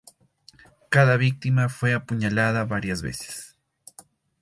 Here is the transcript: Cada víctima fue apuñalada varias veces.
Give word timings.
Cada 0.89 1.15
víctima 1.15 1.69
fue 1.69 1.93
apuñalada 1.93 2.65
varias 2.65 3.03
veces. 3.03 3.55